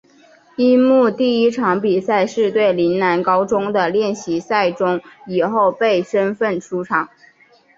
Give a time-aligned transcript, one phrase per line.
[0.55, 7.07] 樱木第一场比赛是对陵南高中的练习赛中以后备身份出场。